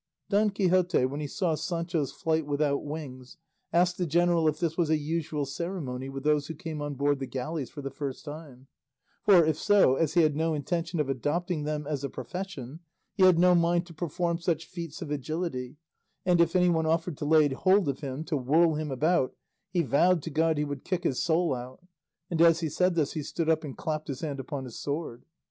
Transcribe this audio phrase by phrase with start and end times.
[0.29, 3.37] Don Quixote when he saw Sancho's flight without wings
[3.71, 7.19] asked the general if this was a usual ceremony with those who came on board
[7.19, 8.65] the galleys for the first time;
[9.21, 12.79] for, if so, as he had no intention of adopting them as a profession,
[13.13, 15.77] he had no mind to perform such feats of agility,
[16.25, 19.35] and if anyone offered to lay hold of him to whirl him about,
[19.69, 21.79] he vowed to God he would kick his soul out;
[22.27, 25.25] and as he said this he stood up and clapped his hand upon his sword.